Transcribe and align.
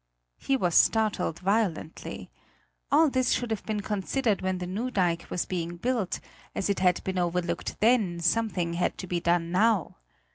He 0.39 0.57
was 0.57 0.73
startled 0.73 1.37
violently. 1.41 2.31
All 2.91 3.07
this 3.11 3.29
should 3.31 3.51
have 3.51 3.63
been 3.67 3.81
considered 3.81 4.41
when 4.41 4.57
the 4.57 4.65
new 4.65 4.89
dike 4.89 5.27
was 5.29 5.45
being 5.45 5.77
built; 5.77 6.19
as 6.55 6.71
it 6.71 6.79
had 6.79 7.03
been 7.03 7.19
overlooked 7.19 7.79
then, 7.81 8.19
something 8.19 8.73
had 8.73 8.97
to 8.97 9.05
be 9.05 9.19
done 9.19 9.51
now. 9.51 9.97